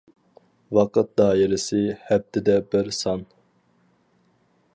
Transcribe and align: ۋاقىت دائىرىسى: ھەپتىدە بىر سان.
ۋاقىت 0.77 1.11
دائىرىسى: 1.21 1.83
ھەپتىدە 2.09 2.57
بىر 2.73 2.91
سان. 3.05 3.25